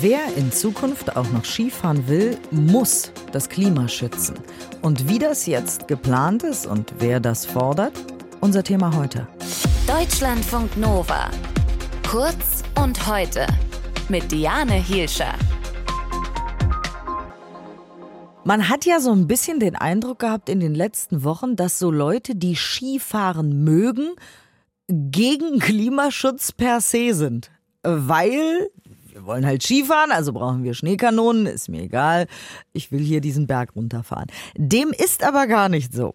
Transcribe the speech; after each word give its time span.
Wer 0.00 0.20
in 0.36 0.52
Zukunft 0.52 1.16
auch 1.16 1.28
noch 1.30 1.44
Skifahren 1.44 2.08
will, 2.08 2.38
muss 2.50 3.12
das 3.32 3.48
Klima 3.48 3.88
schützen. 3.88 4.38
Und 4.82 5.08
wie 5.08 5.18
das 5.18 5.46
jetzt 5.46 5.88
geplant 5.88 6.42
ist 6.42 6.66
und 6.66 6.92
wer 6.98 7.20
das 7.20 7.46
fordert, 7.46 7.92
unser 8.40 8.62
Thema 8.62 8.94
heute. 8.94 9.26
Deutschlandfunk 9.86 10.76
Nova. 10.76 11.30
Kurz 12.08 12.62
und 12.82 13.06
heute 13.06 13.46
mit 14.08 14.30
Diane 14.32 14.74
Hielscher. 14.74 15.34
Man 18.44 18.68
hat 18.68 18.86
ja 18.86 19.00
so 19.00 19.12
ein 19.12 19.26
bisschen 19.26 19.60
den 19.60 19.76
Eindruck 19.76 20.20
gehabt 20.20 20.48
in 20.48 20.60
den 20.60 20.74
letzten 20.74 21.24
Wochen, 21.24 21.56
dass 21.56 21.78
so 21.78 21.90
Leute, 21.90 22.34
die 22.34 22.56
Skifahren 22.56 23.62
mögen, 23.64 24.10
gegen 24.88 25.58
Klimaschutz 25.58 26.52
per 26.52 26.80
se 26.80 27.14
sind. 27.14 27.50
Weil 27.82 28.70
wir 29.20 29.26
wollen 29.26 29.44
halt 29.44 29.62
Skifahren, 29.62 30.12
also 30.12 30.32
brauchen 30.32 30.64
wir 30.64 30.72
Schneekanonen, 30.72 31.46
ist 31.46 31.68
mir 31.68 31.82
egal. 31.82 32.26
Ich 32.72 32.90
will 32.90 33.00
hier 33.00 33.20
diesen 33.20 33.46
Berg 33.46 33.76
runterfahren. 33.76 34.28
Dem 34.56 34.92
ist 34.96 35.22
aber 35.24 35.46
gar 35.46 35.68
nicht 35.68 35.92
so. 35.92 36.14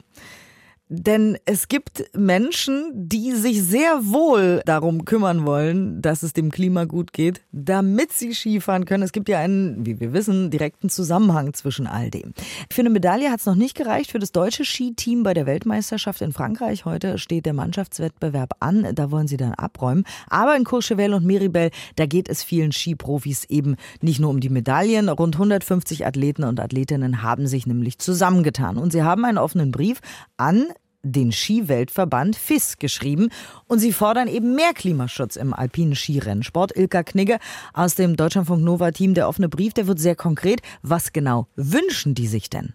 Denn 0.87 1.35
es 1.45 1.67
gibt 1.67 2.05
Menschen, 2.15 2.91
die 2.93 3.31
sich 3.31 3.63
sehr 3.63 4.01
wohl 4.03 4.61
darum 4.65 5.03
kümmern 5.03 5.43
wollen, 5.43 5.99
dass 5.99 6.21
es 6.21 6.33
dem 6.33 6.51
Klima 6.51 6.85
gut 6.85 7.11
geht, 7.11 7.41
damit 7.51 8.11
sie 8.11 8.35
Skifahren 8.35 8.85
können. 8.85 9.01
Es 9.01 9.11
gibt 9.11 9.27
ja 9.27 9.39
einen, 9.39 9.83
wie 9.87 9.99
wir 9.99 10.13
wissen, 10.13 10.51
direkten 10.51 10.89
Zusammenhang 10.89 11.55
zwischen 11.55 11.87
all 11.87 12.11
dem. 12.11 12.33
Für 12.71 12.81
eine 12.81 12.91
Medaille 12.91 13.31
hat 13.31 13.39
es 13.39 13.47
noch 13.47 13.55
nicht 13.55 13.75
gereicht 13.75 14.11
für 14.11 14.19
das 14.19 14.31
deutsche 14.31 14.63
Skiteam 14.63 15.23
bei 15.23 15.33
der 15.33 15.47
Weltmeisterschaft 15.47 16.21
in 16.21 16.33
Frankreich. 16.33 16.85
Heute 16.85 17.17
steht 17.17 17.47
der 17.47 17.53
Mannschaftswettbewerb 17.53 18.53
an. 18.59 18.87
Da 18.93 19.09
wollen 19.09 19.27
sie 19.27 19.37
dann 19.37 19.53
abräumen. 19.53 20.03
Aber 20.29 20.55
in 20.55 20.65
Courchevel 20.65 21.15
und 21.15 21.25
Miribel, 21.25 21.71
da 21.95 22.05
geht 22.05 22.29
es 22.29 22.43
vielen 22.43 22.71
Skiprofis 22.71 23.45
eben 23.45 23.75
nicht 24.01 24.19
nur 24.19 24.29
um 24.29 24.39
die 24.39 24.49
Medaillen. 24.49 25.09
Rund 25.09 25.35
150 25.35 26.05
Athleten 26.05 26.43
und 26.43 26.59
Athletinnen 26.59 27.23
haben 27.23 27.47
sich 27.47 27.65
nämlich 27.65 27.97
zusammengetan. 27.97 28.77
Und 28.77 28.91
sie 28.91 29.01
haben 29.01 29.25
einen 29.25 29.39
offenen 29.39 29.71
Brief 29.71 29.99
an 30.37 30.65
den 31.05 31.31
Skiweltverband 31.31 32.35
FIS 32.35 32.77
geschrieben 32.77 33.29
und 33.67 33.79
sie 33.79 33.93
fordern 33.93 34.27
eben 34.27 34.55
mehr 34.55 34.73
Klimaschutz 34.73 35.35
im 35.35 35.53
alpinen 35.53 35.95
Skirennsport. 35.95 36.75
Ilka 36.75 37.03
Knigge 37.03 37.37
aus 37.73 37.95
dem 37.95 38.15
Deutschlandfunk 38.15 38.63
Nova 38.63 38.91
Team, 38.91 39.13
der 39.13 39.29
offene 39.29 39.49
Brief, 39.49 39.73
der 39.73 39.87
wird 39.87 39.99
sehr 39.99 40.15
konkret. 40.15 40.61
Was 40.81 41.13
genau 41.13 41.47
wünschen 41.55 42.15
die 42.15 42.27
sich 42.27 42.49
denn? 42.49 42.73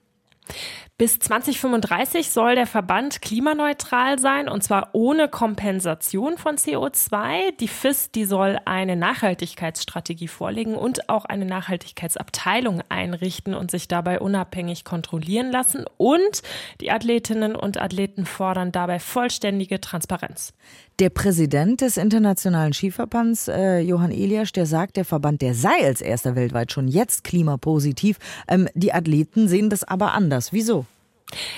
Bis 1.00 1.18
2035 1.18 2.30
soll 2.30 2.56
der 2.56 2.66
Verband 2.66 3.22
klimaneutral 3.22 4.18
sein 4.18 4.50
und 4.50 4.62
zwar 4.62 4.90
ohne 4.92 5.28
Kompensation 5.28 6.36
von 6.36 6.56
CO2. 6.56 7.56
Die 7.58 7.68
FIS, 7.68 8.10
die 8.10 8.26
soll 8.26 8.58
eine 8.66 8.96
Nachhaltigkeitsstrategie 8.96 10.28
vorlegen 10.28 10.74
und 10.74 11.08
auch 11.08 11.24
eine 11.24 11.46
Nachhaltigkeitsabteilung 11.46 12.82
einrichten 12.90 13.54
und 13.54 13.70
sich 13.70 13.88
dabei 13.88 14.20
unabhängig 14.20 14.84
kontrollieren 14.84 15.50
lassen. 15.50 15.86
Und 15.96 16.42
die 16.82 16.90
Athletinnen 16.90 17.56
und 17.56 17.80
Athleten 17.80 18.26
fordern 18.26 18.70
dabei 18.70 18.98
vollständige 18.98 19.80
Transparenz. 19.80 20.52
Der 20.98 21.08
Präsident 21.08 21.80
des 21.80 21.96
Internationalen 21.96 22.74
Skiverbands, 22.74 23.48
äh, 23.48 23.78
Johann 23.78 24.10
Elias, 24.10 24.52
der 24.52 24.66
sagt, 24.66 24.98
der 24.98 25.06
Verband, 25.06 25.40
der 25.40 25.54
sei 25.54 25.82
als 25.82 26.02
erster 26.02 26.36
weltweit 26.36 26.72
schon 26.72 26.88
jetzt 26.88 27.24
klimapositiv. 27.24 28.18
Ähm, 28.46 28.68
die 28.74 28.92
Athleten 28.92 29.48
sehen 29.48 29.70
das 29.70 29.82
aber 29.82 30.12
anders. 30.12 30.39
Wieso? 30.52 30.86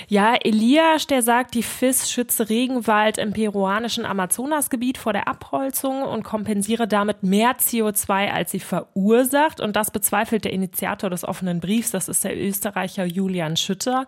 Ja, 0.08 0.34
Elias, 0.34 1.06
der 1.06 1.22
sagt, 1.22 1.54
die 1.54 1.62
FIS 1.62 2.10
schütze 2.10 2.48
Regenwald 2.48 3.18
im 3.18 3.32
peruanischen 3.32 4.04
Amazonasgebiet 4.04 4.98
vor 4.98 5.12
der 5.12 5.28
Abholzung 5.28 6.02
und 6.02 6.22
kompensiere 6.22 6.86
damit 6.86 7.22
mehr 7.22 7.56
CO2, 7.56 8.30
als 8.30 8.50
sie 8.50 8.60
verursacht. 8.60 9.60
Und 9.60 9.76
das 9.76 9.90
bezweifelt 9.90 10.44
der 10.44 10.52
Initiator 10.52 11.10
des 11.10 11.24
offenen 11.24 11.60
Briefs. 11.60 11.90
Das 11.90 12.08
ist 12.08 12.24
der 12.24 12.38
Österreicher 12.38 13.04
Julian 13.04 13.56
Schütter. 13.56 14.06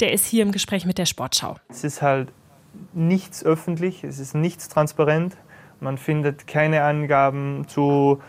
Der 0.00 0.12
ist 0.12 0.26
hier 0.26 0.42
im 0.42 0.52
Gespräch 0.52 0.86
mit 0.86 0.98
der 0.98 1.06
Sportschau. 1.06 1.56
Es 1.68 1.84
ist 1.84 2.02
halt 2.02 2.28
nichts 2.92 3.44
öffentlich, 3.44 4.04
es 4.04 4.18
ist 4.18 4.34
nichts 4.34 4.68
transparent. 4.68 5.36
Man 5.80 5.98
findet 5.98 6.46
keine 6.46 6.84
Angaben 6.84 7.66
zu, 7.66 8.22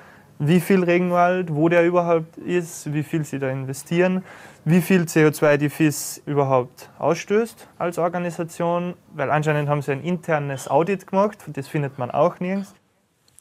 wie 0.45 0.59
viel 0.59 0.83
Regenwald, 0.83 1.53
wo 1.53 1.69
der 1.69 1.85
überhaupt 1.85 2.37
ist, 2.37 2.93
wie 2.93 3.03
viel 3.03 3.25
sie 3.25 3.39
da 3.39 3.49
investieren 3.49 4.23
wie 4.65 4.81
viel 4.81 5.01
CO2 5.01 5.57
die 5.57 5.69
FIS 5.69 6.21
überhaupt 6.25 6.89
ausstößt 6.97 7.67
als 7.77 7.97
Organisation, 7.97 8.93
weil 9.13 9.29
anscheinend 9.29 9.67
haben 9.67 9.81
sie 9.81 9.91
ein 9.91 10.01
internes 10.01 10.69
Audit 10.69 11.07
gemacht, 11.07 11.39
das 11.47 11.67
findet 11.67 11.99
man 11.99 12.11
auch 12.11 12.39
nirgends. 12.39 12.73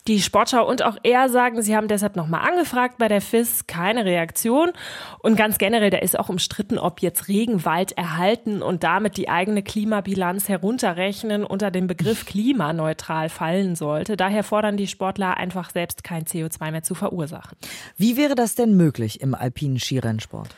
Die 0.08 0.20
Sportschau 0.20 0.68
und 0.68 0.82
auch 0.82 0.96
er 1.04 1.28
sagen, 1.28 1.62
sie 1.62 1.76
haben 1.76 1.86
deshalb 1.86 2.16
nochmal 2.16 2.48
angefragt 2.48 2.98
bei 2.98 3.06
der 3.06 3.20
FIS, 3.20 3.68
keine 3.68 4.04
Reaktion. 4.04 4.72
Und 5.20 5.36
ganz 5.36 5.58
generell, 5.58 5.90
da 5.90 5.98
ist 5.98 6.18
auch 6.18 6.28
umstritten, 6.28 6.76
ob 6.76 7.00
jetzt 7.00 7.28
Regenwald 7.28 7.92
erhalten 7.92 8.62
und 8.62 8.82
damit 8.82 9.16
die 9.16 9.28
eigene 9.28 9.62
Klimabilanz 9.62 10.48
herunterrechnen 10.48 11.44
unter 11.44 11.70
dem 11.70 11.86
Begriff 11.86 12.26
klimaneutral 12.26 13.28
fallen 13.28 13.76
sollte. 13.76 14.16
Daher 14.16 14.42
fordern 14.42 14.76
die 14.76 14.88
Sportler 14.88 15.36
einfach 15.36 15.70
selbst 15.70 16.02
kein 16.02 16.24
CO2 16.24 16.72
mehr 16.72 16.82
zu 16.82 16.96
verursachen. 16.96 17.56
Wie 17.96 18.16
wäre 18.16 18.34
das 18.34 18.56
denn 18.56 18.76
möglich 18.76 19.20
im 19.20 19.36
alpinen 19.36 19.78
Skirennsport? 19.78 20.48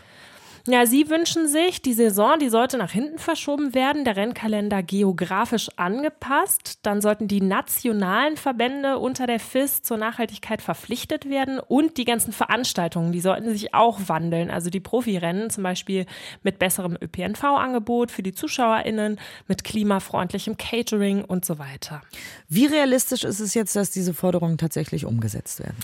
Ja, 0.66 0.86
Sie 0.86 1.10
wünschen 1.10 1.46
sich, 1.46 1.82
die 1.82 1.92
Saison, 1.92 2.38
die 2.38 2.48
sollte 2.48 2.78
nach 2.78 2.90
hinten 2.90 3.18
verschoben 3.18 3.74
werden, 3.74 4.06
der 4.06 4.16
Rennkalender 4.16 4.82
geografisch 4.82 5.68
angepasst. 5.76 6.78
Dann 6.84 7.02
sollten 7.02 7.28
die 7.28 7.42
nationalen 7.42 8.38
Verbände 8.38 8.98
unter 8.98 9.26
der 9.26 9.40
FIS 9.40 9.82
zur 9.82 9.98
Nachhaltigkeit 9.98 10.62
verpflichtet 10.62 11.28
werden 11.28 11.60
und 11.60 11.98
die 11.98 12.06
ganzen 12.06 12.32
Veranstaltungen, 12.32 13.12
die 13.12 13.20
sollten 13.20 13.50
sich 13.50 13.74
auch 13.74 14.00
wandeln. 14.06 14.50
Also 14.50 14.70
die 14.70 14.80
Profirennen 14.80 15.50
zum 15.50 15.64
Beispiel 15.64 16.06
mit 16.42 16.58
besserem 16.58 16.96
ÖPNV-Angebot 16.98 18.10
für 18.10 18.22
die 18.22 18.32
ZuschauerInnen, 18.32 19.20
mit 19.46 19.64
klimafreundlichem 19.64 20.56
Catering 20.56 21.26
und 21.26 21.44
so 21.44 21.58
weiter. 21.58 22.00
Wie 22.48 22.64
realistisch 22.64 23.24
ist 23.24 23.40
es 23.40 23.52
jetzt, 23.52 23.76
dass 23.76 23.90
diese 23.90 24.14
Forderungen 24.14 24.56
tatsächlich 24.56 25.04
umgesetzt 25.04 25.60
werden? 25.60 25.76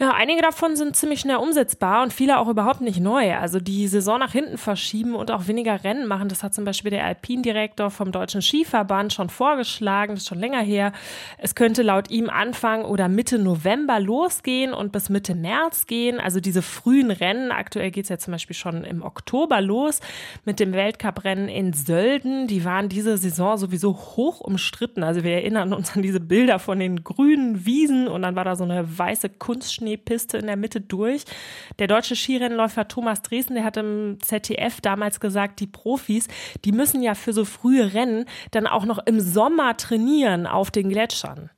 Ja, 0.00 0.14
einige 0.14 0.42
davon 0.42 0.74
sind 0.74 0.96
ziemlich 0.96 1.20
schnell 1.20 1.36
umsetzbar 1.36 2.02
und 2.02 2.12
viele 2.12 2.40
auch 2.40 2.48
überhaupt 2.48 2.80
nicht 2.80 2.98
neu. 2.98 3.36
Also 3.36 3.60
die 3.60 3.86
Saison 3.86 4.15
Saison 4.16 4.18
nach 4.18 4.32
hinten 4.32 4.58
verschieben 4.58 5.14
und 5.14 5.30
auch 5.30 5.46
weniger 5.46 5.84
Rennen 5.84 6.06
machen. 6.06 6.28
Das 6.28 6.42
hat 6.42 6.54
zum 6.54 6.64
Beispiel 6.64 6.90
der 6.90 7.04
Alpindirektor 7.04 7.90
vom 7.90 8.12
Deutschen 8.12 8.42
Skiverband 8.42 9.12
schon 9.12 9.28
vorgeschlagen, 9.28 10.14
das 10.14 10.22
ist 10.22 10.28
schon 10.28 10.38
länger 10.38 10.62
her. 10.62 10.92
Es 11.38 11.54
könnte 11.54 11.82
laut 11.82 12.10
ihm 12.10 12.30
Anfang 12.30 12.84
oder 12.84 13.08
Mitte 13.08 13.38
November 13.38 14.00
losgehen 14.00 14.72
und 14.72 14.92
bis 14.92 15.08
Mitte 15.08 15.34
März 15.34 15.86
gehen. 15.86 16.20
Also 16.20 16.40
diese 16.40 16.62
frühen 16.62 17.10
Rennen, 17.10 17.52
aktuell 17.52 17.90
geht 17.90 18.04
es 18.04 18.08
ja 18.08 18.18
zum 18.18 18.32
Beispiel 18.32 18.56
schon 18.56 18.84
im 18.84 19.02
Oktober 19.02 19.60
los 19.60 20.00
mit 20.44 20.60
dem 20.60 20.72
Weltcuprennen 20.72 21.48
in 21.48 21.72
Sölden. 21.72 22.46
Die 22.46 22.64
waren 22.64 22.88
diese 22.88 23.18
Saison 23.18 23.58
sowieso 23.58 23.94
hoch 23.94 24.40
umstritten. 24.40 25.02
Also 25.02 25.24
wir 25.24 25.32
erinnern 25.32 25.72
uns 25.72 25.94
an 25.94 26.02
diese 26.02 26.20
Bilder 26.20 26.58
von 26.58 26.78
den 26.78 27.04
grünen 27.04 27.66
Wiesen 27.66 28.08
und 28.08 28.22
dann 28.22 28.36
war 28.36 28.44
da 28.44 28.56
so 28.56 28.64
eine 28.64 28.98
weiße 28.98 29.28
Kunstschneepiste 29.28 30.38
in 30.38 30.46
der 30.46 30.56
Mitte 30.56 30.80
durch. 30.80 31.24
Der 31.78 31.86
deutsche 31.86 32.16
Skirennläufer 32.16 32.88
Thomas 32.88 33.22
Dresden, 33.22 33.54
der 33.54 33.64
hat 33.64 33.76
im 33.76 34.05
ZDF 34.20 34.80
damals 34.80 35.20
gesagt, 35.20 35.60
die 35.60 35.66
Profis, 35.66 36.28
die 36.64 36.72
müssen 36.72 37.02
ja 37.02 37.14
für 37.14 37.32
so 37.32 37.44
frühe 37.44 37.94
Rennen 37.94 38.24
dann 38.50 38.66
auch 38.66 38.84
noch 38.84 38.98
im 39.06 39.20
Sommer 39.20 39.76
trainieren 39.76 40.46
auf 40.46 40.70
den 40.70 40.88
Gletschern. 40.88 41.50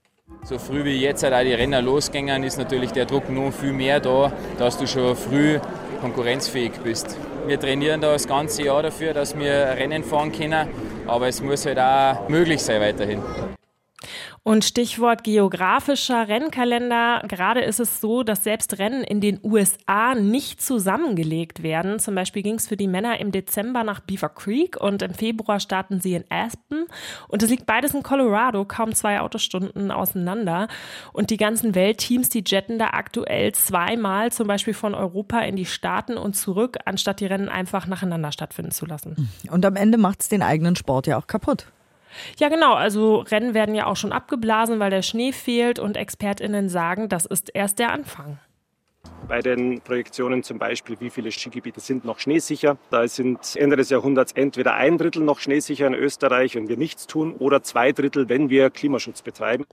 So 0.45 0.59
früh 0.59 0.85
wie 0.85 1.01
jetzt 1.01 1.23
halt 1.23 1.35
auch 1.35 1.43
die 1.43 1.53
Renner 1.53 1.83
losgängen, 1.83 2.45
ist 2.45 2.59
natürlich 2.59 2.93
der 2.93 3.07
Druck 3.07 3.29
noch 3.29 3.53
viel 3.53 3.73
mehr 3.73 4.01
da, 4.01 4.33
dass 4.59 4.79
du 4.79 4.87
schon 4.87 5.17
früh 5.17 5.59
konkurrenzfähig 6.01 6.73
bist. 6.83 7.17
Wir 7.47 7.59
trainieren 7.59 8.01
da 8.01 8.13
das 8.13 8.27
ganze 8.27 8.63
Jahr 8.63 8.83
dafür, 8.83 9.15
dass 9.15 9.37
wir 9.37 9.53
Rennen 9.53 10.05
fahren 10.05 10.33
können, 10.33 10.69
aber 11.07 11.29
es 11.29 11.43
muss 11.43 11.67
halt 11.67 11.79
auch 11.79 12.29
möglich 12.29 12.63
sein 12.63 12.81
weiterhin. 12.81 13.23
Und 14.49 14.65
Stichwort 14.65 15.25
geografischer 15.25 16.27
Rennkalender. 16.27 17.23
Gerade 17.29 17.61
ist 17.61 17.81
es 17.81 18.01
so, 18.01 18.23
dass 18.23 18.45
selbst 18.45 18.79
Rennen 18.79 19.05
in 19.05 19.21
den 19.21 19.39
USA 19.43 20.15
nicht 20.15 20.63
zusammengelegt 20.63 21.63
werden. 21.63 21.99
Zum 21.99 22.15
Beispiel 22.15 22.43
ging 22.43 22.55
es 22.55 22.67
für 22.67 22.79
die 22.79 22.89
Männer 22.89 23.21
im 23.21 23.31
Dezember 23.31 23.85
nach 23.85 24.01
Beaver 24.01 24.31
Creek 24.31 24.81
und 24.81 25.03
im 25.03 25.13
Februar 25.13 25.61
starten 25.61 26.01
sie 26.01 26.15
in 26.15 26.25
Aspen. 26.31 26.87
Und 27.29 27.43
es 27.43 27.51
liegt 27.51 27.67
beides 27.67 27.93
in 27.93 28.03
Colorado, 28.03 28.65
kaum 28.65 28.95
zwei 28.95 29.21
Autostunden 29.21 29.91
auseinander. 29.91 30.69
Und 31.13 31.29
die 31.29 31.37
ganzen 31.37 31.75
Weltteams, 31.75 32.31
die 32.31 32.43
jetten 32.47 32.79
da 32.79 32.87
aktuell 32.95 33.53
zweimal 33.53 34.33
zum 34.33 34.47
Beispiel 34.47 34.73
von 34.73 34.95
Europa 34.95 35.41
in 35.41 35.57
die 35.57 35.67
Staaten 35.67 36.17
und 36.17 36.37
zurück, 36.37 36.79
anstatt 36.87 37.21
die 37.21 37.27
Rennen 37.27 37.51
einfach 37.51 37.87
nacheinander 37.87 38.33
stattfinden 38.33 38.71
zu 38.71 38.87
lassen. 38.87 39.29
Und 39.51 39.67
am 39.67 39.77
Ende 39.77 39.99
macht 39.99 40.23
es 40.23 40.31
den 40.31 40.41
eigenen 40.41 40.75
Sport 40.75 41.07
ja 41.07 41.19
auch 41.19 41.27
kaputt. 41.27 41.67
Ja, 42.39 42.49
genau. 42.49 42.75
Also 42.75 43.19
Rennen 43.19 43.55
werden 43.55 43.75
ja 43.75 43.87
auch 43.87 43.97
schon 43.97 44.13
abgeblasen, 44.13 44.79
weil 44.79 44.91
der 44.91 45.03
Schnee 45.03 45.33
fehlt 45.33 45.79
und 45.79 45.97
ExpertInnen 45.97 46.69
sagen, 46.69 47.09
das 47.09 47.27
ist 47.27 47.51
erst 47.55 47.79
der 47.79 47.93
Anfang. 47.93 48.39
Bei 49.27 49.41
den 49.41 49.81
Projektionen 49.83 50.43
zum 50.43 50.59
Beispiel, 50.59 50.97
wie 51.01 51.11
viele 51.11 51.31
Skigebiete 51.31 51.81
sind 51.81 52.05
noch 52.05 52.19
schneesicher. 52.19 52.79
Da 52.91 53.07
sind 53.07 53.57
Ende 53.57 53.77
des 53.77 53.91
Jahrhunderts 53.91 54.33
entweder 54.33 54.75
ein 54.75 54.97
Drittel 54.97 55.23
noch 55.23 55.39
schneesicher 55.39 55.87
in 55.87 55.95
Österreich, 55.95 56.55
wenn 56.55 56.69
wir 56.69 56.79
nichts 56.79 57.07
tun, 57.07 57.35
oder 57.35 57.63
zwei 57.63 57.93
Drittel, 57.93 58.29
wenn 58.29 58.49
wir 58.49 58.71
Klimaschutz 58.71 59.23
betreiben. 59.23 59.67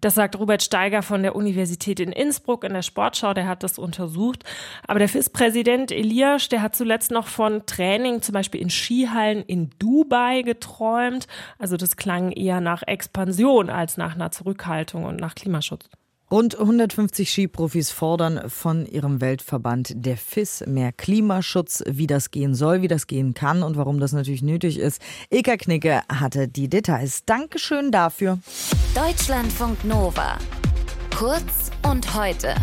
Das 0.00 0.14
sagt 0.14 0.38
Robert 0.38 0.62
Steiger 0.62 1.02
von 1.02 1.22
der 1.22 1.36
Universität 1.36 2.00
in 2.00 2.12
Innsbruck 2.12 2.64
in 2.64 2.74
der 2.74 2.82
Sportschau, 2.82 3.34
der 3.34 3.46
hat 3.46 3.62
das 3.62 3.78
untersucht. 3.78 4.44
Aber 4.86 4.98
der 4.98 5.08
FIS-Präsident 5.08 5.90
Elias, 5.90 6.48
der 6.48 6.62
hat 6.62 6.76
zuletzt 6.76 7.10
noch 7.10 7.26
von 7.26 7.64
Training 7.66 8.22
zum 8.22 8.32
Beispiel 8.32 8.60
in 8.60 8.70
Skihallen 8.70 9.42
in 9.42 9.70
Dubai 9.78 10.42
geträumt. 10.42 11.26
Also 11.58 11.76
das 11.76 11.96
klang 11.96 12.32
eher 12.32 12.60
nach 12.60 12.82
Expansion 12.86 13.70
als 13.70 13.96
nach 13.96 14.14
einer 14.14 14.30
Zurückhaltung 14.30 15.04
und 15.04 15.20
nach 15.20 15.34
Klimaschutz. 15.34 15.88
Rund 16.28 16.58
150 16.58 17.30
Skiprofis 17.30 17.92
fordern 17.92 18.50
von 18.50 18.84
ihrem 18.84 19.20
Weltverband 19.20 19.92
der 19.94 20.16
FIS 20.16 20.64
mehr 20.66 20.90
Klimaschutz, 20.90 21.84
wie 21.86 22.08
das 22.08 22.32
gehen 22.32 22.56
soll, 22.56 22.82
wie 22.82 22.88
das 22.88 23.06
gehen 23.06 23.32
kann 23.32 23.62
und 23.62 23.76
warum 23.76 24.00
das 24.00 24.12
natürlich 24.12 24.42
nötig 24.42 24.78
ist. 24.78 25.00
Ilka 25.30 25.56
Knicke 25.56 26.02
hatte 26.08 26.48
die 26.48 26.68
Details. 26.68 27.24
Dankeschön 27.26 27.92
dafür. 27.92 28.40
Deutschlandfunk 28.92 29.84
Nova. 29.84 30.36
Kurz 31.16 31.70
und 31.88 32.12
heute. 32.16 32.56